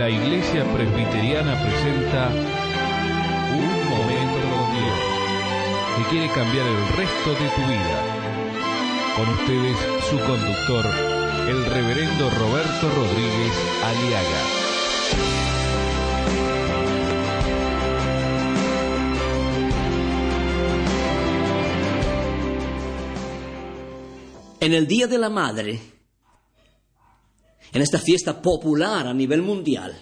La 0.00 0.08
Iglesia 0.08 0.64
Presbiteriana 0.72 1.60
presenta 1.60 2.28
Un 2.28 3.90
Momento 3.90 4.40
Dios, 4.72 4.98
que 5.96 6.04
quiere 6.08 6.28
cambiar 6.32 6.66
el 6.66 6.88
resto 6.96 7.30
de 7.32 7.48
tu 7.54 7.60
vida. 7.68 8.00
Con 9.16 9.28
ustedes, 9.28 9.76
su 10.08 10.16
conductor, 10.20 10.86
el 11.48 11.66
reverendo 11.66 12.30
Roberto 12.30 12.88
Rodríguez 12.88 13.52
Aliaga. 13.84 15.59
En 24.60 24.74
el 24.74 24.86
Día 24.86 25.06
de 25.06 25.16
la 25.16 25.30
Madre, 25.30 25.80
en 27.72 27.80
esta 27.80 27.98
fiesta 27.98 28.42
popular 28.42 29.06
a 29.06 29.14
nivel 29.14 29.40
mundial, 29.40 29.98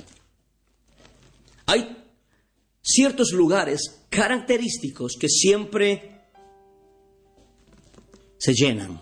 hay 1.67 1.97
ciertos 2.83 3.31
lugares 3.33 4.07
característicos 4.09 5.17
que 5.19 5.29
siempre 5.29 6.23
se 8.39 8.53
llenan 8.53 9.01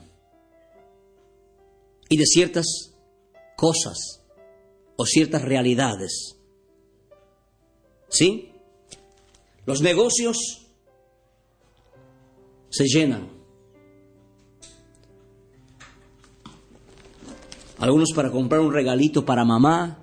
y 2.09 2.17
de 2.19 2.27
ciertas 2.27 2.93
cosas 3.57 4.23
o 4.97 5.07
ciertas 5.07 5.41
realidades. 5.41 6.37
¿Sí? 8.09 8.53
Los 9.65 9.81
negocios 9.81 10.67
se 12.69 12.85
llenan. 12.85 13.36
Algunos 17.79 18.13
para 18.15 18.31
comprar 18.31 18.61
un 18.61 18.73
regalito 18.73 19.25
para 19.25 19.45
mamá, 19.45 19.99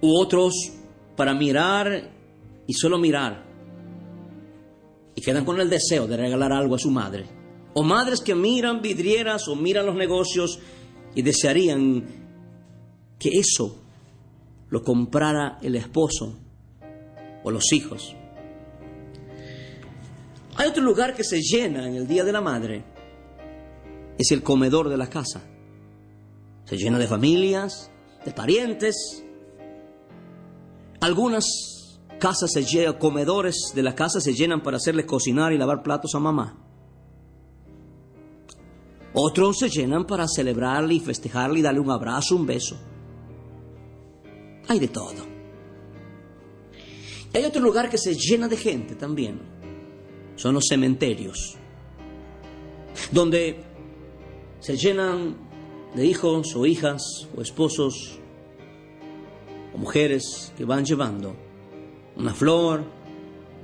u 0.00 0.18
otros 0.18 0.54
para 1.16 1.34
mirar 1.34 2.10
y 2.66 2.72
solo 2.72 2.98
mirar. 2.98 3.44
Y 5.14 5.20
quedan 5.20 5.44
con 5.44 5.60
el 5.60 5.68
deseo 5.68 6.06
de 6.06 6.16
regalar 6.16 6.52
algo 6.52 6.76
a 6.76 6.78
su 6.78 6.90
madre. 6.90 7.26
O 7.74 7.82
madres 7.82 8.20
que 8.20 8.34
miran 8.34 8.80
vidrieras 8.80 9.48
o 9.48 9.56
miran 9.56 9.86
los 9.86 9.94
negocios 9.94 10.58
y 11.14 11.22
desearían 11.22 12.04
que 13.18 13.28
eso 13.38 13.76
lo 14.70 14.82
comprara 14.82 15.58
el 15.62 15.76
esposo 15.76 16.36
o 17.42 17.50
los 17.50 17.72
hijos. 17.72 18.14
Hay 20.56 20.68
otro 20.68 20.82
lugar 20.82 21.14
que 21.14 21.24
se 21.24 21.40
llena 21.40 21.88
en 21.88 21.96
el 21.96 22.06
Día 22.06 22.24
de 22.24 22.32
la 22.32 22.40
Madre. 22.40 22.84
Es 24.18 24.30
el 24.32 24.42
comedor 24.42 24.88
de 24.88 24.96
la 24.96 25.08
casa. 25.08 25.42
Se 26.70 26.76
llena 26.76 27.00
de 27.00 27.08
familias, 27.08 27.90
de 28.24 28.30
parientes. 28.30 29.24
Algunas 31.00 31.98
casas 32.20 32.52
se 32.52 32.62
llenan, 32.62 32.96
comedores 32.96 33.72
de 33.74 33.82
la 33.82 33.96
casa 33.96 34.20
se 34.20 34.34
llenan 34.34 34.62
para 34.62 34.76
hacerle 34.76 35.04
cocinar 35.04 35.52
y 35.52 35.58
lavar 35.58 35.82
platos 35.82 36.14
a 36.14 36.20
mamá. 36.20 36.64
Otros 39.14 39.58
se 39.58 39.68
llenan 39.68 40.06
para 40.06 40.28
celebrarle 40.28 40.94
y 40.94 41.00
festejarle 41.00 41.58
y 41.58 41.62
darle 41.62 41.80
un 41.80 41.90
abrazo, 41.90 42.36
un 42.36 42.46
beso. 42.46 42.78
Hay 44.68 44.78
de 44.78 44.86
todo. 44.86 45.26
Y 47.34 47.36
hay 47.36 47.44
otro 47.46 47.62
lugar 47.62 47.90
que 47.90 47.98
se 47.98 48.14
llena 48.14 48.46
de 48.46 48.56
gente 48.56 48.94
también. 48.94 49.40
Son 50.36 50.54
los 50.54 50.66
cementerios. 50.68 51.56
Donde 53.10 53.60
se 54.60 54.76
llenan 54.76 55.49
de 55.94 56.06
hijos 56.06 56.54
o 56.54 56.66
hijas 56.66 57.28
o 57.36 57.42
esposos 57.42 58.18
o 59.74 59.78
mujeres 59.78 60.52
que 60.56 60.64
van 60.64 60.84
llevando 60.84 61.34
una 62.16 62.34
flor 62.34 62.84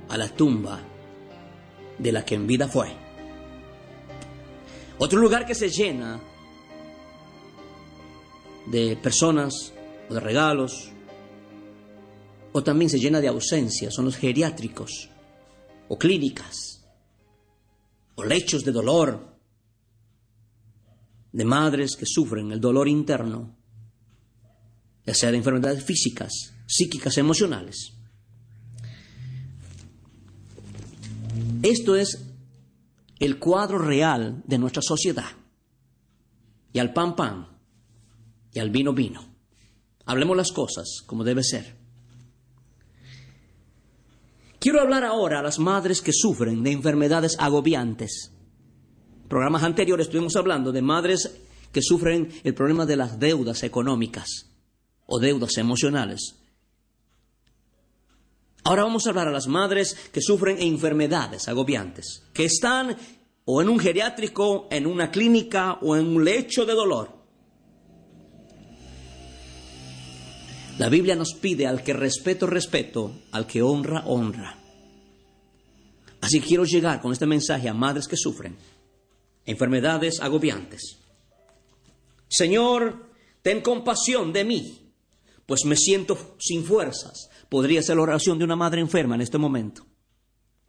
a 0.09 0.17
la 0.17 0.29
tumba 0.29 0.79
de 1.97 2.11
la 2.11 2.23
que 2.23 2.35
en 2.35 2.47
vida 2.47 2.67
fue. 2.67 2.89
Otro 4.99 5.19
lugar 5.19 5.45
que 5.45 5.55
se 5.55 5.69
llena 5.69 6.19
de 8.65 8.97
personas 8.97 9.73
o 10.09 10.13
de 10.13 10.19
regalos, 10.19 10.89
o 12.51 12.63
también 12.63 12.89
se 12.89 12.99
llena 12.99 13.21
de 13.21 13.27
ausencias, 13.27 13.93
son 13.93 14.05
los 14.05 14.15
geriátricos, 14.15 15.09
o 15.87 15.97
clínicas, 15.97 16.83
o 18.15 18.23
lechos 18.23 18.63
de 18.63 18.71
dolor, 18.71 19.36
de 21.31 21.45
madres 21.45 21.95
que 21.95 22.05
sufren 22.05 22.51
el 22.51 22.59
dolor 22.59 22.87
interno, 22.87 23.55
ya 25.05 25.13
sea 25.13 25.31
de 25.31 25.37
enfermedades 25.37 25.83
físicas, 25.83 26.53
psíquicas, 26.65 27.17
emocionales. 27.17 27.93
Esto 31.63 31.95
es 31.95 32.27
el 33.19 33.39
cuadro 33.39 33.77
real 33.77 34.43
de 34.45 34.57
nuestra 34.57 34.81
sociedad. 34.81 35.31
Y 36.73 36.79
al 36.79 36.93
pan 36.93 37.15
pan 37.15 37.47
y 38.53 38.59
al 38.59 38.69
vino 38.69 38.93
vino. 38.93 39.21
Hablemos 40.05 40.37
las 40.37 40.51
cosas 40.51 41.03
como 41.05 41.23
debe 41.23 41.43
ser. 41.43 41.75
Quiero 44.59 44.81
hablar 44.81 45.03
ahora 45.03 45.39
a 45.39 45.43
las 45.43 45.59
madres 45.59 46.01
que 46.01 46.11
sufren 46.13 46.63
de 46.63 46.71
enfermedades 46.71 47.35
agobiantes. 47.39 48.31
Programas 49.27 49.63
anteriores 49.63 50.07
estuvimos 50.07 50.35
hablando 50.35 50.71
de 50.71 50.81
madres 50.81 51.41
que 51.71 51.81
sufren 51.81 52.31
el 52.43 52.53
problema 52.53 52.85
de 52.85 52.95
las 52.95 53.19
deudas 53.19 53.63
económicas 53.63 54.47
o 55.05 55.19
deudas 55.19 55.57
emocionales. 55.57 56.35
Ahora 58.63 58.83
vamos 58.83 59.05
a 59.05 59.09
hablar 59.09 59.27
a 59.27 59.31
las 59.31 59.47
madres 59.47 59.95
que 60.11 60.21
sufren 60.21 60.61
enfermedades 60.61 61.47
agobiantes, 61.47 62.23
que 62.33 62.45
están 62.45 62.95
o 63.45 63.61
en 63.61 63.69
un 63.69 63.79
geriátrico, 63.79 64.67
en 64.71 64.85
una 64.85 65.11
clínica 65.11 65.77
o 65.81 65.95
en 65.95 66.07
un 66.07 66.23
lecho 66.23 66.65
de 66.65 66.73
dolor. 66.73 67.15
La 70.77 70.89
Biblia 70.89 71.15
nos 71.15 71.33
pide 71.33 71.65
al 71.65 71.83
que 71.83 71.93
respeto, 71.93 72.45
respeto, 72.45 73.11
al 73.31 73.47
que 73.47 73.61
honra, 73.61 74.03
honra. 74.05 74.57
Así 76.21 76.39
quiero 76.39 76.65
llegar 76.65 77.01
con 77.01 77.11
este 77.11 77.25
mensaje 77.25 77.67
a 77.67 77.73
madres 77.73 78.07
que 78.07 78.17
sufren 78.17 78.55
enfermedades 79.47 80.19
agobiantes. 80.21 80.99
Señor, 82.27 83.09
ten 83.41 83.61
compasión 83.61 84.31
de 84.33 84.43
mí, 84.43 84.91
pues 85.45 85.65
me 85.65 85.75
siento 85.75 86.35
sin 86.37 86.63
fuerzas. 86.63 87.29
Podría 87.49 87.81
ser 87.81 87.95
la 87.95 88.03
oración 88.03 88.37
de 88.37 88.43
una 88.43 88.57
madre 88.57 88.81
enferma 88.81 89.15
en 89.15 89.21
este 89.21 89.37
momento. 89.37 89.85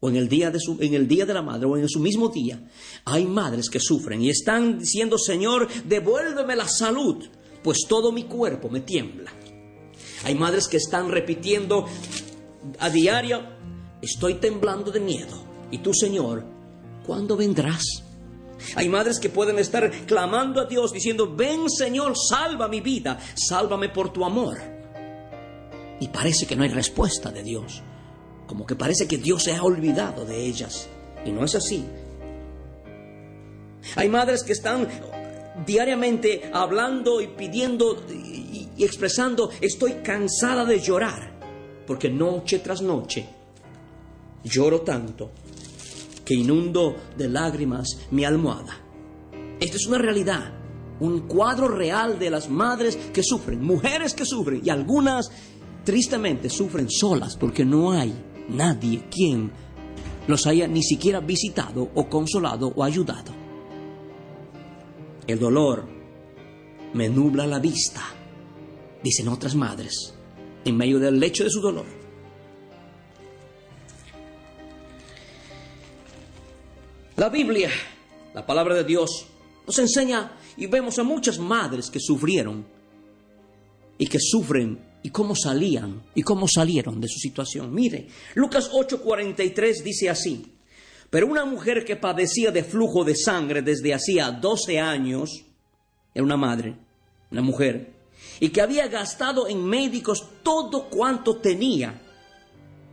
O 0.01 0.09
en 0.09 0.15
el, 0.15 0.29
día 0.29 0.53
de 0.53 0.61
su, 0.61 0.79
en 0.81 0.95
el 0.95 1.09
día 1.09 1.27
de 1.27 1.35
la 1.35 1.43
madre, 1.43 1.67
o 1.67 1.77
en 1.77 1.89
su 1.89 1.99
mismo 1.99 2.29
día. 2.29 2.71
Hay 3.05 3.27
madres 3.27 3.69
que 3.69 3.81
sufren 3.81 4.23
y 4.23 4.31
están 4.31 4.79
diciendo, 4.79 5.19
Señor, 5.19 5.69
devuélveme 5.85 6.55
la 6.55 6.69
salud, 6.69 7.27
pues 7.65 7.79
todo 7.89 8.13
mi 8.13 8.23
cuerpo 8.23 8.71
me 8.71 8.81
tiembla. 8.81 9.33
Hay 10.23 10.37
madres 10.37 10.69
que 10.69 10.77
están 10.77 11.11
repitiendo 11.11 11.87
a 12.79 12.91
diario, 12.91 13.43
estoy 14.01 14.35
temblando 14.35 14.93
de 14.93 15.01
miedo. 15.01 15.45
Y 15.73 15.79
tú, 15.79 15.93
Señor, 15.93 16.45
¿cuándo 17.05 17.37
vendrás? 17.37 18.08
Hay 18.77 18.89
madres 18.89 19.19
que 19.19 19.29
pueden 19.29 19.59
estar 19.59 19.91
clamando 20.07 20.61
a 20.61 20.65
Dios 20.65 20.93
diciendo, 20.93 21.35
ven 21.35 21.71
Señor, 21.71 22.15
salva 22.17 22.69
mi 22.69 22.81
vida, 22.81 23.19
sálvame 23.35 23.89
por 23.89 24.13
tu 24.13 24.25
amor. 24.25 24.59
Y 26.01 26.09
parece 26.09 26.47
que 26.47 26.57
no 26.57 26.63
hay 26.63 26.71
respuesta 26.71 27.31
de 27.31 27.43
Dios, 27.43 27.83
como 28.47 28.67
que 28.67 28.77
parece 28.77 29.09
que 29.09 29.19
Dios 29.19 29.45
se 29.45 29.55
ha 29.55 29.63
olvidado 29.63 30.25
de 30.25 30.45
ellas. 30.45 30.89
Y 31.25 31.33
no 31.33 31.45
es 31.45 31.55
así. 31.55 31.85
Hay 33.97 34.09
madres 34.09 34.43
que 34.43 34.53
están 34.53 34.89
diariamente 35.67 36.51
hablando 36.53 37.21
y 37.21 37.29
pidiendo 37.29 38.05
y, 38.09 38.85
expresando, 38.85 39.51
estoy 39.61 39.95
cansada 40.05 40.65
de 40.65 40.81
llorar, 40.81 41.33
porque 41.87 42.09
noche 42.09 42.61
tras 42.61 42.81
noche 42.81 43.27
lloro 44.45 44.83
tanto 44.83 45.33
que 46.29 46.35
inundo 46.35 46.95
de 47.17 47.27
lágrimas 47.27 48.01
mi 48.11 48.27
almohada. 48.27 48.79
Esta 49.59 49.77
es 49.77 49.87
una 49.87 49.97
realidad, 49.97 50.53
un 51.01 51.21
cuadro 51.21 51.69
real 51.69 52.19
de 52.19 52.29
las 52.29 52.51
madres 52.51 52.97
que 53.15 53.23
sufren, 53.23 53.65
mujeres 53.65 54.13
que 54.13 54.27
sufren 54.27 54.61
y 54.63 54.69
algunas 54.69 55.31
tristemente 55.85 56.51
sufren 56.51 56.91
solas 56.91 57.35
porque 57.35 57.65
no 57.65 57.93
hay 57.93 58.13
nadie 58.51 59.05
quien 59.11 59.51
los 60.27 60.47
haya 60.47 60.69
ni 60.69 60.83
siquiera 60.83 61.21
visitado 61.21 61.91
o 61.95 62.11
consolado 62.11 62.75
o 62.77 62.85
ayudado. 62.85 63.33
El 65.27 65.39
dolor 65.39 65.89
me 66.93 67.09
nubla 67.09 67.47
la 67.47 67.59
vista, 67.59 68.03
dicen 69.03 69.29
otras 69.29 69.55
madres, 69.55 70.15
en 70.67 70.77
medio 70.77 70.99
del 70.99 71.19
lecho 71.19 71.45
de 71.45 71.49
su 71.51 71.63
dolor. 71.63 71.98
La 77.19 77.31
Biblia, 77.31 77.69
la 78.33 78.47
palabra 78.47 78.77
de 78.77 78.85
Dios, 78.85 79.27
nos 79.67 79.77
enseña 79.81 80.39
y 80.57 80.69
vemos 80.69 81.01
a 81.01 81.03
muchas 81.03 81.41
madres 81.41 81.91
que 81.91 81.99
sufrieron 81.99 82.65
y 83.99 84.07
que 84.07 84.21
sufren 84.21 84.79
y 85.03 85.11
cómo 85.11 85.35
salían 85.35 86.01
y 86.15 86.23
cómo 86.23 86.47
salieron 86.47 87.01
de 87.01 87.09
su 87.09 87.19
situación. 87.19 87.75
Mire, 87.75 88.07
Lucas 88.37 88.71
8:43 88.71 89.83
dice 89.83 90.09
así, 90.09 90.55
pero 91.11 91.27
una 91.27 91.45
mujer 91.45 91.85
que 91.85 91.97
padecía 91.97 92.53
de 92.53 92.63
flujo 92.63 93.03
de 93.03 93.17
sangre 93.17 93.63
desde 93.63 93.93
hacía 93.93 94.31
12 94.31 94.79
años, 94.79 95.45
era 96.15 96.25
una 96.25 96.37
madre, 96.37 96.77
una 97.33 97.43
mujer, 97.43 97.95
y 98.39 98.51
que 98.51 98.61
había 98.61 98.87
gastado 98.87 99.49
en 99.49 99.65
médicos 99.65 100.25
todo 100.45 100.89
cuanto 100.89 101.39
tenía, 101.39 102.01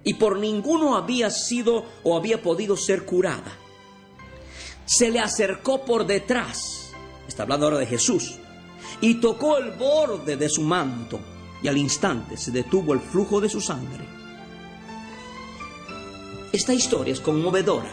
y 0.04 0.16
por 0.16 0.40
ninguno 0.40 0.96
había 0.96 1.30
sido 1.30 1.86
o 2.04 2.18
había 2.18 2.42
podido 2.42 2.76
ser 2.76 3.06
curada. 3.06 3.60
Se 4.86 5.10
le 5.10 5.20
acercó 5.20 5.84
por 5.84 6.06
detrás, 6.06 6.92
está 7.28 7.44
hablando 7.44 7.66
ahora 7.66 7.80
de 7.80 7.88
Jesús, 7.88 8.36
y 9.02 9.16
tocó 9.16 9.58
el 9.58 9.72
borde 9.72 10.38
de 10.38 10.50
su 10.50 10.62
manto, 10.62 11.20
y 11.62 11.68
al 11.68 11.78
instante 11.78 12.38
se 12.38 12.52
detuvo 12.52 12.94
el 12.94 13.00
flujo 13.00 13.42
de 13.42 13.50
su 13.50 13.60
sangre. 13.60 14.06
Esta 16.52 16.74
historia 16.74 17.12
es 17.12 17.20
conmovedora 17.20 17.90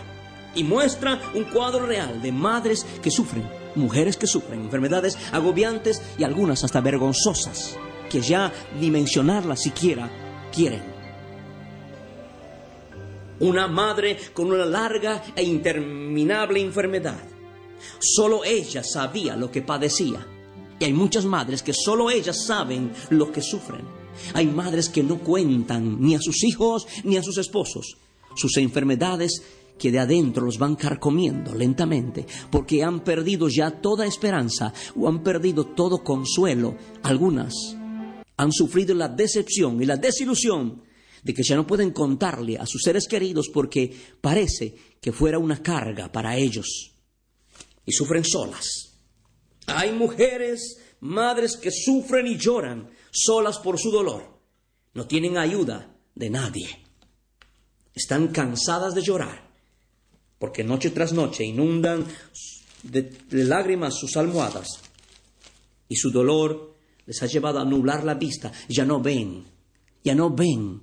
y 0.54 0.64
muestra 0.64 1.20
un 1.34 1.44
cuadro 1.44 1.86
real 1.86 2.20
de 2.20 2.30
madres 2.30 2.86
que 3.02 3.10
sufren, 3.10 3.48
mujeres 3.74 4.16
que 4.16 4.26
sufren 4.26 4.60
enfermedades 4.60 5.16
agobiantes 5.32 6.02
y 6.18 6.24
algunas 6.24 6.62
hasta 6.62 6.80
vergonzosas, 6.80 7.76
que 8.10 8.20
ya 8.20 8.52
ni 8.78 8.90
mencionarlas 8.90 9.62
siquiera 9.62 10.10
quieren. 10.54 10.91
Una 13.42 13.68
madre 13.68 14.18
con 14.32 14.50
una 14.50 14.64
larga 14.64 15.22
e 15.36 15.42
interminable 15.42 16.60
enfermedad. 16.60 17.22
Solo 18.00 18.44
ella 18.44 18.82
sabía 18.82 19.36
lo 19.36 19.50
que 19.50 19.62
padecía. 19.62 20.26
Y 20.78 20.84
hay 20.84 20.92
muchas 20.92 21.24
madres 21.24 21.62
que 21.62 21.72
solo 21.72 22.10
ellas 22.10 22.44
saben 22.46 22.92
lo 23.10 23.30
que 23.30 23.42
sufren. 23.42 23.82
Hay 24.34 24.46
madres 24.46 24.88
que 24.88 25.02
no 25.02 25.18
cuentan 25.18 26.00
ni 26.00 26.14
a 26.14 26.20
sus 26.20 26.42
hijos 26.44 26.86
ni 27.04 27.16
a 27.16 27.22
sus 27.22 27.38
esposos 27.38 27.98
sus 28.34 28.56
enfermedades 28.56 29.42
que 29.78 29.90
de 29.90 29.98
adentro 29.98 30.44
los 30.44 30.58
van 30.58 30.76
carcomiendo 30.76 31.54
lentamente, 31.54 32.26
porque 32.50 32.84
han 32.84 33.00
perdido 33.00 33.48
ya 33.48 33.70
toda 33.70 34.06
esperanza 34.06 34.72
o 34.96 35.08
han 35.08 35.22
perdido 35.22 35.64
todo 35.64 36.04
consuelo. 36.04 36.76
Algunas 37.02 37.76
han 38.36 38.52
sufrido 38.52 38.94
la 38.94 39.08
decepción 39.08 39.82
y 39.82 39.86
la 39.86 39.96
desilusión 39.96 40.82
de 41.22 41.34
que 41.34 41.42
ya 41.42 41.56
no 41.56 41.66
pueden 41.66 41.92
contarle 41.92 42.58
a 42.58 42.66
sus 42.66 42.82
seres 42.82 43.06
queridos 43.06 43.48
porque 43.52 43.94
parece 44.20 44.74
que 45.00 45.12
fuera 45.12 45.38
una 45.38 45.62
carga 45.62 46.10
para 46.10 46.36
ellos. 46.36 46.92
Y 47.86 47.92
sufren 47.92 48.24
solas. 48.24 48.66
Hay 49.66 49.92
mujeres, 49.92 50.78
madres 51.00 51.56
que 51.56 51.70
sufren 51.70 52.26
y 52.26 52.36
lloran 52.36 52.90
solas 53.10 53.58
por 53.58 53.78
su 53.78 53.90
dolor. 53.90 54.40
No 54.94 55.06
tienen 55.06 55.38
ayuda 55.38 55.96
de 56.14 56.30
nadie. 56.30 56.68
Están 57.94 58.28
cansadas 58.28 58.94
de 58.94 59.02
llorar 59.02 59.52
porque 60.42 60.64
noche 60.64 60.90
tras 60.90 61.12
noche 61.12 61.44
inundan 61.44 62.04
de, 62.82 63.16
lágrimas 63.30 63.94
sus 63.94 64.16
almohadas 64.16 64.66
y 65.88 65.94
su 65.94 66.10
dolor 66.10 66.74
les 67.06 67.22
ha 67.22 67.26
llevado 67.26 67.60
a 67.60 67.64
nublar 67.64 68.02
la 68.02 68.14
vista. 68.14 68.50
Ya 68.68 68.84
no 68.84 69.00
ven, 69.00 69.44
ya 70.02 70.16
no 70.16 70.30
ven 70.30 70.82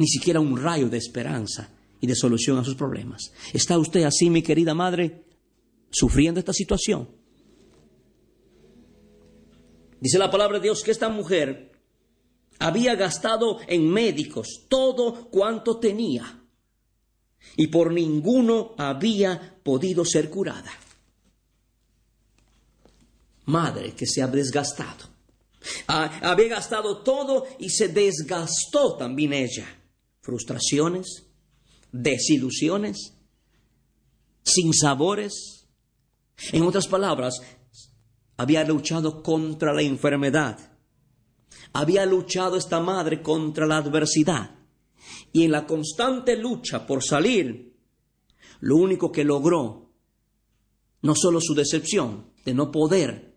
ni 0.00 0.06
siquiera 0.08 0.40
un 0.40 0.56
rayo 0.56 0.88
de 0.88 0.96
esperanza 0.96 1.74
y 2.00 2.06
de 2.06 2.16
solución 2.16 2.56
a 2.56 2.64
sus 2.64 2.74
problemas. 2.74 3.34
¿Está 3.52 3.78
usted 3.78 4.04
así, 4.04 4.30
mi 4.30 4.40
querida 4.40 4.72
madre, 4.72 5.26
sufriendo 5.90 6.40
esta 6.40 6.54
situación? 6.54 7.06
Dice 10.00 10.18
la 10.18 10.30
palabra 10.30 10.56
de 10.56 10.62
Dios 10.62 10.82
que 10.82 10.90
esta 10.90 11.10
mujer 11.10 11.72
había 12.58 12.94
gastado 12.94 13.58
en 13.68 13.90
médicos 13.90 14.64
todo 14.70 15.28
cuanto 15.28 15.78
tenía 15.78 16.44
y 17.56 17.66
por 17.66 17.92
ninguno 17.92 18.74
había 18.78 19.60
podido 19.62 20.06
ser 20.06 20.30
curada. 20.30 20.72
Madre 23.44 23.92
que 23.92 24.06
se 24.06 24.22
ha 24.22 24.28
desgastado. 24.28 25.10
había 25.86 26.48
gastado 26.48 27.02
todo 27.02 27.46
y 27.58 27.68
se 27.68 27.88
desgastó 27.88 28.96
también 28.96 29.34
ella. 29.34 29.76
Frustraciones, 30.30 31.26
desilusiones, 31.90 33.16
sinsabores. 34.44 35.66
En 36.52 36.62
otras 36.62 36.86
palabras, 36.86 37.40
había 38.36 38.62
luchado 38.62 39.24
contra 39.24 39.74
la 39.74 39.82
enfermedad. 39.82 40.78
Había 41.72 42.06
luchado 42.06 42.56
esta 42.56 42.78
madre 42.78 43.22
contra 43.22 43.66
la 43.66 43.78
adversidad 43.78 44.54
y 45.32 45.42
en 45.42 45.50
la 45.50 45.66
constante 45.66 46.36
lucha 46.36 46.86
por 46.86 47.02
salir, 47.02 47.74
lo 48.60 48.76
único 48.76 49.10
que 49.10 49.24
logró, 49.24 49.90
no 51.02 51.16
solo 51.16 51.40
su 51.40 51.56
decepción 51.56 52.26
de 52.44 52.54
no 52.54 52.70
poder, 52.70 53.36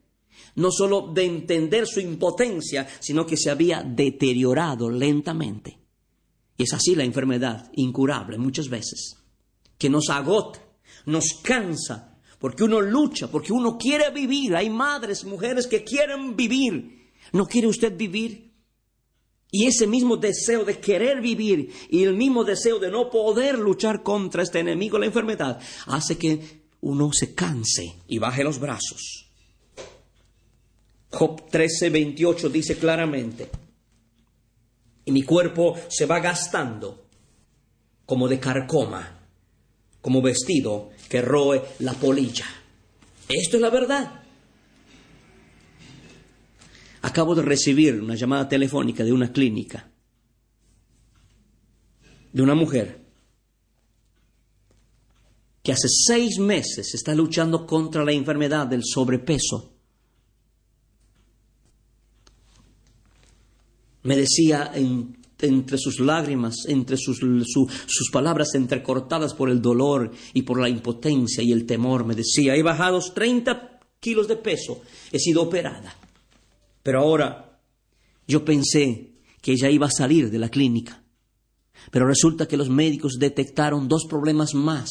no 0.58 0.70
solo 0.70 1.12
de 1.12 1.26
entender 1.26 1.88
su 1.88 2.02
impotencia, 2.02 2.88
sino 3.00 3.26
que 3.26 3.36
se 3.36 3.50
había 3.50 3.82
deteriorado 3.82 4.92
lentamente. 4.92 5.83
Y 6.58 6.64
es 6.64 6.74
así 6.74 6.96
la 6.96 7.04
enfermedad 7.04 7.72
incurable 7.74 8.38
muchas 8.38 8.70
veces, 8.70 9.18
que 9.78 9.90
nos 9.90 10.10
agota, 10.10 10.60
nos 11.06 11.40
cansa, 11.42 12.18
porque 12.40 12.64
uno 12.64 12.82
lucha, 12.82 13.28
porque 13.28 13.54
uno 13.54 13.78
quiere 13.78 14.12
vivir. 14.12 14.56
Hay 14.56 14.70
madres, 14.70 15.24
mujeres 15.24 15.66
que 15.66 15.84
quieren 15.84 16.36
vivir. 16.36 17.12
¿No 17.32 17.46
quiere 17.46 17.68
usted 17.68 17.96
vivir? 17.96 18.52
Y 19.50 19.68
ese 19.68 19.88
mismo 19.88 20.18
deseo 20.18 20.66
de 20.66 20.80
querer 20.80 21.22
vivir 21.22 21.72
y 21.90 22.04
el 22.04 22.16
mismo 22.16 22.44
deseo 22.44 22.80
de 22.80 22.90
no 22.90 23.10
poder 23.10 23.58
luchar 23.58 24.02
contra 24.02 24.44
este 24.44 24.60
enemigo, 24.60 24.98
la 24.98 25.06
enfermedad, 25.06 25.60
hace 25.86 26.18
que 26.18 26.64
uno 26.82 27.14
se 27.14 27.34
canse 27.34 27.94
y 28.08 28.18
baje 28.18 28.44
los 28.44 28.60
brazos. 28.60 29.28
Job 31.12 31.50
13, 31.50 31.92
28 31.92 32.50
dice 32.50 32.78
claramente, 32.78 33.50
y 35.06 35.12
mi 35.12 35.24
cuerpo 35.24 35.76
se 35.90 36.06
va 36.06 36.20
gastando 36.20 37.08
como 38.06 38.28
de 38.28 38.40
carcoma, 38.40 39.20
como 40.02 40.22
vestido 40.22 40.90
que 41.10 41.22
roe 41.22 41.62
la 41.80 41.94
polilla. 41.94 42.46
Esto 43.28 43.58
es 43.58 43.62
la 43.62 43.70
verdad. 43.70 44.22
Acabo 47.02 47.36
de 47.36 47.42
recibir 47.42 48.02
una 48.02 48.16
llamada 48.16 48.48
telefónica 48.48 49.04
de 49.04 49.12
una 49.12 49.32
clínica, 49.32 49.92
de 52.32 52.42
una 52.42 52.56
mujer 52.56 53.04
que 55.62 55.72
hace 55.72 55.88
seis 55.88 56.40
meses 56.40 56.94
está 56.94 57.16
luchando 57.16 57.66
contra 57.66 58.04
la 58.04 58.12
enfermedad 58.12 58.68
del 58.68 58.84
sobrepeso. 58.84 59.73
Me 64.04 64.16
decía 64.16 64.72
entre 65.40 65.78
sus 65.78 66.00
lágrimas, 66.00 66.56
entre 66.68 66.98
sus, 66.98 67.20
sus 67.20 68.10
palabras 68.12 68.56
entrecortadas 68.56 69.34
por 69.34 69.50
el 69.50 69.62
dolor 69.62 70.12
y 70.34 70.44
por 70.44 70.60
la 70.60 70.70
impotencia 70.70 71.44
y 71.44 71.52
el 71.52 71.66
temor, 71.66 72.06
me 72.06 72.16
decía, 72.16 72.56
he 72.56 72.64
bajado 72.64 73.00
30 73.00 73.80
kilos 74.00 74.28
de 74.28 74.38
peso, 74.38 74.82
he 75.12 75.20
sido 75.20 75.42
operada. 75.44 75.96
Pero 76.82 77.00
ahora 77.00 77.60
yo 78.28 78.44
pensé 78.46 79.14
que 79.42 79.54
ella 79.54 79.70
iba 79.70 79.88
a 79.88 79.92
salir 79.92 80.30
de 80.30 80.40
la 80.40 80.50
clínica. 80.50 81.04
Pero 81.92 82.08
resulta 82.08 82.48
que 82.48 82.58
los 82.58 82.70
médicos 82.70 83.18
detectaron 83.20 83.88
dos 83.88 84.06
problemas 84.06 84.54
más, 84.54 84.90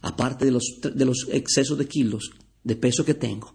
aparte 0.00 0.46
de 0.46 0.50
los, 0.52 0.78
de 0.80 1.04
los 1.04 1.26
excesos 1.30 1.76
de 1.76 1.86
kilos 1.86 2.30
de 2.64 2.76
peso 2.76 3.04
que 3.04 3.14
tengo. 3.14 3.54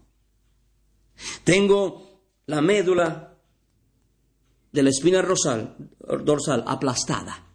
Tengo 1.44 2.22
la 2.46 2.62
médula 2.62 3.33
de 4.74 4.84
la 4.84 4.90
espina 4.90 5.22
dorsal, 5.22 6.64
aplastada. 6.68 7.48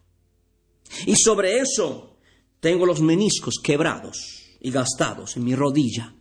Y 1.05 1.17
sobre 1.17 1.59
eso 1.59 2.17
tengo 2.61 2.87
los 2.87 3.03
meniscos 3.03 3.57
quebrados 3.63 4.57
y 4.61 4.71
gastados 4.71 5.37
en 5.37 5.45
mi 5.45 5.55
rodilla. 5.55 6.15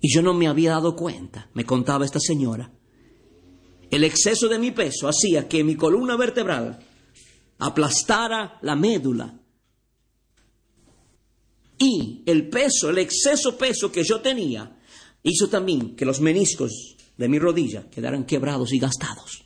Y 0.00 0.14
yo 0.14 0.20
no 0.20 0.34
me 0.34 0.46
había 0.46 0.72
dado 0.72 0.94
cuenta, 0.94 1.48
me 1.54 1.64
contaba 1.64 2.04
esta 2.04 2.20
señora. 2.20 2.70
El 3.90 4.04
exceso 4.04 4.48
de 4.48 4.58
mi 4.58 4.70
peso 4.72 5.08
hacía 5.08 5.48
que 5.48 5.64
mi 5.64 5.74
columna 5.74 6.16
vertebral 6.16 6.78
aplastara 7.58 8.58
la 8.62 8.76
médula. 8.76 9.38
Y 11.78 12.22
el 12.26 12.48
peso, 12.48 12.90
el 12.90 12.98
exceso 12.98 13.56
peso 13.56 13.90
que 13.90 14.04
yo 14.04 14.20
tenía, 14.20 14.78
hizo 15.22 15.48
también 15.48 15.96
que 15.96 16.04
los 16.04 16.20
meniscos 16.20 16.91
de 17.16 17.28
mi 17.28 17.38
rodilla 17.38 17.88
quedaran 17.90 18.24
quebrados 18.24 18.72
y 18.72 18.78
gastados. 18.78 19.44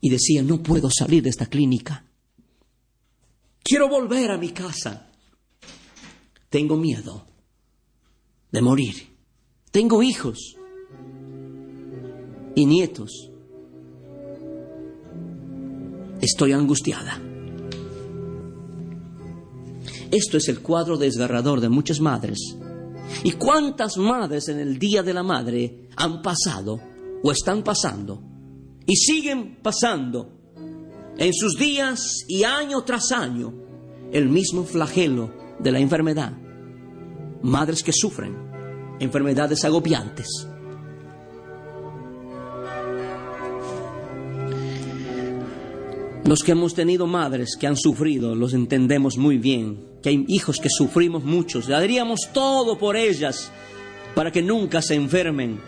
Y 0.00 0.10
decía, 0.10 0.42
no 0.42 0.62
puedo 0.62 0.90
salir 0.90 1.22
de 1.22 1.30
esta 1.30 1.46
clínica. 1.46 2.04
Quiero 3.62 3.88
volver 3.88 4.30
a 4.30 4.38
mi 4.38 4.50
casa. 4.50 5.08
Tengo 6.48 6.76
miedo 6.76 7.26
de 8.50 8.60
morir. 8.60 9.08
Tengo 9.70 10.02
hijos 10.02 10.56
y 12.54 12.66
nietos. 12.66 13.30
Estoy 16.20 16.52
angustiada. 16.52 17.20
Esto 20.10 20.36
es 20.36 20.48
el 20.48 20.60
cuadro 20.60 20.98
desgarrador 20.98 21.60
de 21.60 21.70
muchas 21.70 22.00
madres. 22.00 22.56
¿Y 23.24 23.32
cuántas 23.32 23.96
madres 23.96 24.48
en 24.48 24.58
el 24.58 24.78
Día 24.78 25.02
de 25.02 25.14
la 25.14 25.22
Madre 25.22 25.88
han 25.96 26.22
pasado 26.22 26.80
o 27.22 27.30
están 27.30 27.62
pasando 27.62 28.22
y 28.86 28.96
siguen 28.96 29.58
pasando 29.62 30.40
en 31.16 31.32
sus 31.32 31.56
días 31.56 32.24
y 32.26 32.44
año 32.44 32.82
tras 32.82 33.12
año 33.12 33.54
el 34.12 34.28
mismo 34.28 34.64
flagelo 34.64 35.32
de 35.58 35.72
la 35.72 35.78
enfermedad? 35.78 36.32
Madres 37.42 37.82
que 37.82 37.92
sufren 37.92 38.36
enfermedades 38.98 39.64
agobiantes. 39.64 40.48
Los 46.24 46.42
que 46.44 46.52
hemos 46.52 46.74
tenido 46.74 47.06
madres 47.06 47.56
que 47.58 47.66
han 47.66 47.76
sufrido, 47.76 48.34
los 48.34 48.54
entendemos 48.54 49.18
muy 49.18 49.38
bien, 49.38 49.91
que 50.02 50.08
hay 50.08 50.24
hijos 50.28 50.58
que 50.58 50.68
sufrimos 50.68 51.22
muchos, 51.22 51.68
daríamos 51.68 52.28
todo 52.32 52.76
por 52.76 52.96
ellas 52.96 53.50
para 54.14 54.30
que 54.30 54.42
nunca 54.42 54.82
se 54.82 54.94
enfermen. 54.94 55.60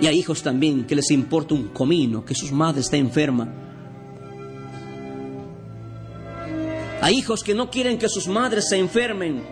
Y 0.00 0.06
hay 0.06 0.18
hijos 0.18 0.42
también 0.42 0.84
que 0.84 0.96
les 0.96 1.10
importa 1.12 1.54
un 1.54 1.68
comino, 1.68 2.24
que 2.24 2.34
sus 2.34 2.50
madres 2.50 2.86
estén 2.86 3.06
enferma. 3.06 3.48
Hay 7.00 7.18
hijos 7.18 7.44
que 7.44 7.54
no 7.54 7.70
quieren 7.70 7.98
que 7.98 8.08
sus 8.08 8.26
madres 8.26 8.68
se 8.68 8.78
enfermen 8.78 9.42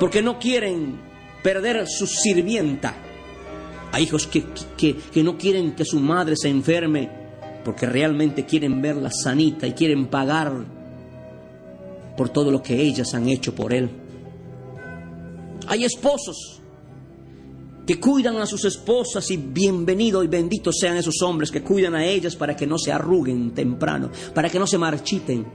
porque 0.00 0.22
no 0.22 0.38
quieren 0.38 0.98
perder 1.42 1.86
su 1.86 2.06
sirvienta. 2.06 2.94
Hay 3.92 4.04
hijos 4.04 4.26
que, 4.26 4.44
que, 4.76 4.96
que 4.96 5.22
no 5.22 5.38
quieren 5.38 5.72
que 5.72 5.84
su 5.84 6.00
madre 6.00 6.36
se 6.36 6.48
enferme 6.48 7.10
porque 7.64 7.86
realmente 7.86 8.44
quieren 8.44 8.80
verla 8.80 9.10
sanita 9.12 9.66
y 9.66 9.72
quieren 9.72 10.06
pagar 10.06 10.77
por 12.18 12.30
todo 12.30 12.50
lo 12.50 12.60
que 12.60 12.82
ellas 12.82 13.14
han 13.14 13.28
hecho 13.28 13.54
por 13.54 13.72
él. 13.72 13.88
Hay 15.68 15.84
esposos 15.84 16.60
que 17.86 18.00
cuidan 18.00 18.36
a 18.38 18.44
sus 18.44 18.64
esposas 18.64 19.30
y 19.30 19.36
bienvenidos 19.36 20.24
y 20.24 20.26
benditos 20.26 20.76
sean 20.78 20.96
esos 20.96 21.22
hombres 21.22 21.52
que 21.52 21.62
cuidan 21.62 21.94
a 21.94 22.04
ellas 22.04 22.34
para 22.34 22.56
que 22.56 22.66
no 22.66 22.76
se 22.76 22.90
arruguen 22.90 23.52
temprano, 23.52 24.10
para 24.34 24.50
que 24.50 24.58
no 24.58 24.66
se 24.66 24.78
marchiten 24.78 25.46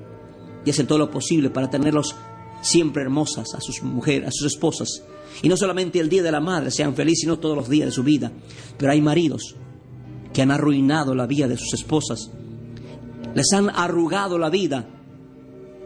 y 0.65 0.69
hacen 0.69 0.87
todo 0.87 0.99
lo 0.99 1.11
posible 1.11 1.49
para 1.49 1.69
tenerlos 1.69 2.15
siempre 2.61 3.03
hermosas 3.03 3.53
a 3.53 3.59
sus 3.59 3.83
mujeres, 3.83 4.29
a 4.29 4.31
sus 4.31 4.47
esposas. 4.47 5.03
Y 5.41 5.49
no 5.49 5.57
solamente 5.57 5.99
el 5.99 6.07
día 6.07 6.23
de 6.23 6.31
la 6.31 6.39
madre 6.39 6.71
sean 6.71 6.95
felices, 6.95 7.23
sino 7.23 7.39
todos 7.39 7.57
los 7.57 7.67
días 7.67 7.87
de 7.87 7.91
su 7.91 8.03
vida. 8.03 8.31
Pero 8.77 8.93
hay 8.93 9.01
maridos 9.01 9.57
que 10.31 10.41
han 10.41 10.51
arruinado 10.51 11.13
la 11.13 11.27
vida 11.27 11.49
de 11.49 11.57
sus 11.57 11.73
esposas. 11.73 12.31
Les 13.35 13.51
han 13.51 13.69
arrugado 13.69 14.37
la 14.37 14.49
vida 14.49 14.87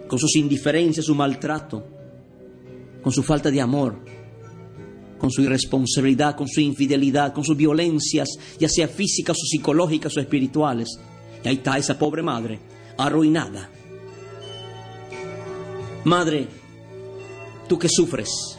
con 0.07 0.19
sus 0.19 0.35
indiferencias, 0.35 1.05
su 1.05 1.15
maltrato, 1.15 1.85
con 3.01 3.11
su 3.11 3.23
falta 3.23 3.51
de 3.51 3.61
amor, 3.61 3.99
con 5.17 5.31
su 5.31 5.41
irresponsabilidad, 5.41 6.35
con 6.35 6.47
su 6.47 6.61
infidelidad, 6.61 7.33
con 7.33 7.43
sus 7.43 7.57
violencias, 7.57 8.29
ya 8.59 8.69
sea 8.69 8.87
físicas 8.87 9.37
o 9.37 9.45
psicológicas 9.45 10.15
o 10.17 10.19
espirituales. 10.19 10.89
Y 11.43 11.47
ahí 11.47 11.55
está 11.55 11.77
esa 11.77 11.97
pobre 11.97 12.21
madre, 12.21 12.59
arruinada. 12.97 13.69
Madre, 16.03 16.47
tú 17.67 17.77
que 17.77 17.89
sufres. 17.89 18.57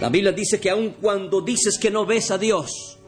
La 0.00 0.08
Biblia 0.08 0.32
dice 0.32 0.60
que 0.60 0.70
aun 0.70 0.94
cuando 1.00 1.40
dices 1.40 1.78
que 1.78 1.90
no 1.90 2.06
ves 2.06 2.30
a 2.30 2.38
Dios, 2.38 2.98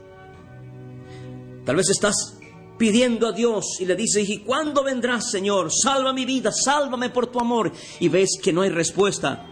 tal 1.65 1.75
vez 1.77 1.89
estás 1.89 2.40
pidiendo 2.81 3.27
a 3.27 3.31
Dios 3.31 3.77
y 3.79 3.85
le 3.85 3.95
dices, 3.95 4.27
¿y 4.27 4.39
cuándo 4.39 4.83
vendrás, 4.83 5.29
Señor? 5.29 5.69
Salva 5.71 6.13
mi 6.13 6.25
vida, 6.25 6.51
sálvame 6.51 7.11
por 7.11 7.27
tu 7.27 7.39
amor. 7.39 7.71
Y 7.99 8.09
ves 8.09 8.39
que 8.41 8.51
no 8.51 8.63
hay 8.63 8.69
respuesta. 8.71 9.45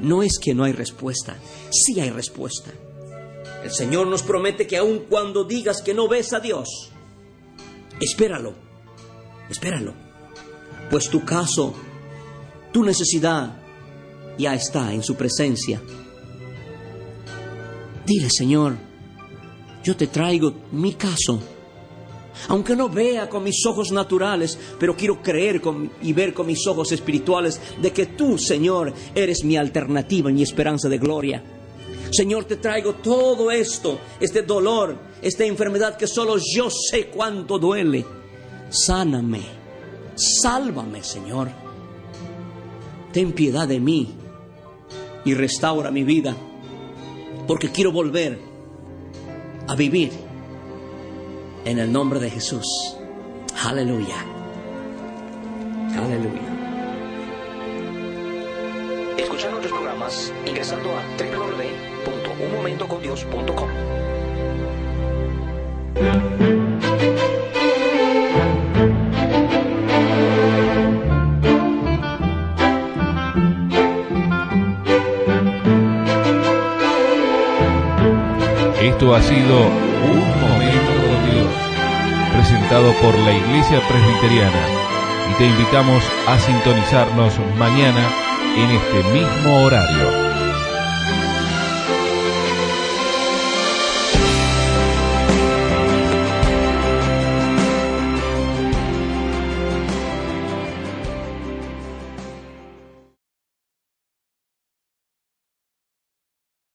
No 0.00 0.22
es 0.22 0.38
que 0.38 0.54
no 0.54 0.62
hay 0.62 0.70
respuesta, 0.70 1.36
sí 1.72 1.98
hay 1.98 2.10
respuesta. 2.10 2.70
El 3.64 3.72
Señor 3.72 4.06
nos 4.06 4.22
promete 4.22 4.68
que 4.68 4.76
aun 4.76 5.06
cuando 5.08 5.42
digas 5.42 5.82
que 5.82 5.92
no 5.92 6.06
ves 6.06 6.32
a 6.32 6.38
Dios, 6.38 6.92
espéralo, 8.00 8.54
espéralo, 9.50 9.92
pues 10.88 11.08
tu 11.08 11.24
caso, 11.24 11.74
tu 12.72 12.84
necesidad 12.84 13.56
ya 14.38 14.54
está 14.54 14.92
en 14.92 15.02
su 15.02 15.16
presencia. 15.16 15.82
Dile, 18.06 18.30
Señor, 18.30 18.76
yo 19.82 19.96
te 19.96 20.06
traigo 20.06 20.54
mi 20.70 20.94
caso. 20.94 21.57
Aunque 22.46 22.76
no 22.76 22.88
vea 22.88 23.28
con 23.28 23.42
mis 23.42 23.66
ojos 23.66 23.90
naturales, 23.90 24.58
pero 24.78 24.96
quiero 24.96 25.20
creer 25.20 25.60
y 26.02 26.12
ver 26.12 26.32
con 26.32 26.46
mis 26.46 26.66
ojos 26.66 26.92
espirituales 26.92 27.60
de 27.82 27.92
que 27.92 28.06
tú, 28.06 28.38
Señor, 28.38 28.92
eres 29.14 29.44
mi 29.44 29.56
alternativa, 29.56 30.30
mi 30.30 30.42
esperanza 30.42 30.88
de 30.88 30.98
gloria. 30.98 31.42
Señor, 32.10 32.44
te 32.44 32.56
traigo 32.56 32.94
todo 32.94 33.50
esto, 33.50 33.98
este 34.20 34.42
dolor, 34.42 34.96
esta 35.20 35.44
enfermedad 35.44 35.96
que 35.96 36.06
solo 36.06 36.36
yo 36.38 36.70
sé 36.70 37.08
cuánto 37.08 37.58
duele. 37.58 38.04
Sáname, 38.70 39.42
sálvame, 40.14 41.02
Señor. 41.02 41.48
Ten 43.12 43.32
piedad 43.32 43.66
de 43.66 43.80
mí 43.80 44.14
y 45.24 45.34
restaura 45.34 45.90
mi 45.90 46.04
vida, 46.04 46.34
porque 47.46 47.70
quiero 47.70 47.92
volver 47.92 48.38
a 49.66 49.74
vivir 49.74 50.27
en 51.64 51.78
el 51.78 51.90
nombre 51.92 52.18
de 52.20 52.30
Jesús. 52.30 52.96
Aleluya. 53.64 54.16
Aleluya. 55.96 56.42
Escuchar 59.16 59.50
nuestros 59.50 59.72
programas 59.72 60.32
ingresando 60.46 60.90
a 60.90 61.02
www.unmomentocondios.com. 61.18 63.68
Esto 78.80 79.12
ha 79.14 79.22
sido 79.22 79.88
Un 80.08 80.40
Momento 80.40 80.40
con 80.40 80.48
Dios, 80.48 80.57
por 82.68 83.18
la 83.20 83.32
Iglesia 83.32 83.80
Presbiteriana. 83.88 84.66
Y 85.30 85.34
te 85.38 85.46
invitamos 85.46 86.04
a 86.26 86.38
sintonizarnos 86.38 87.32
mañana 87.58 88.06
en 88.56 88.70
este 88.70 89.02
mismo 89.04 89.62
horario. 89.62 90.27